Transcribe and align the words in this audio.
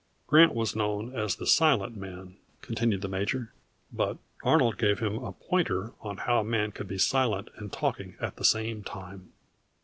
Grant 0.25 0.55
was 0.55 0.75
known 0.75 1.15
as 1.15 1.35
the 1.35 1.45
silent 1.45 1.95
man," 1.95 2.37
continued 2.63 3.03
the 3.03 3.07
major; 3.07 3.53
"but 3.93 4.17
Arnold 4.43 4.79
gave 4.79 4.97
him 4.97 5.19
a 5.23 5.31
pointer 5.31 5.93
on 6.01 6.17
how 6.17 6.39
a 6.39 6.43
man 6.43 6.71
could 6.71 6.87
be 6.87 6.97
silent 6.97 7.49
and 7.57 7.71
talking 7.71 8.15
at 8.19 8.37
the 8.37 8.43
same 8.43 8.81
time." 8.81 9.31